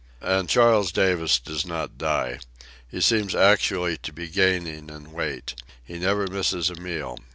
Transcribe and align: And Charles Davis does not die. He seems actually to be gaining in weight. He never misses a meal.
And 0.19 0.49
Charles 0.49 0.91
Davis 0.91 1.37
does 1.37 1.63
not 1.63 1.99
die. 1.99 2.39
He 2.87 3.01
seems 3.01 3.35
actually 3.35 3.97
to 3.97 4.11
be 4.11 4.29
gaining 4.29 4.89
in 4.89 5.11
weight. 5.11 5.53
He 5.83 5.99
never 5.99 6.25
misses 6.25 6.71
a 6.71 6.75
meal. 6.81 7.19